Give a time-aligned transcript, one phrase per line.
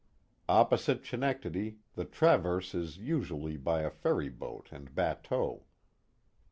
[0.49, 5.65] Opposite Chenectadi the traverse is usually by a ferry boat and bateaux.